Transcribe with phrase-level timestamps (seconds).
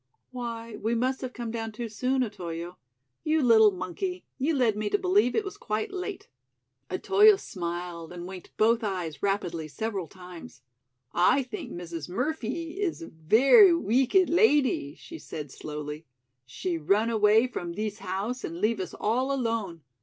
[0.31, 2.79] "Why, we must have come down too soon, Otoyo.
[3.23, 6.27] You little monkey, you led me to believe it was quite late."
[6.91, 10.63] Otoyo smiled and winked both eyes rapidly several times.
[11.13, 12.09] "I think Mrs.
[12.09, 16.07] Murphee is a very week ed ladee," she said slowly.
[16.47, 19.83] "She run away from thees house and leave us all alone.